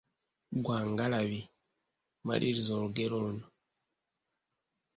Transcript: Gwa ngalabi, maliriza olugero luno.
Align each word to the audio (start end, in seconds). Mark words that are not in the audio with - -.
Gwa 0.63 0.79
ngalabi, 0.91 1.41
maliriza 2.25 2.71
olugero 2.77 3.15
luno. 3.23 3.45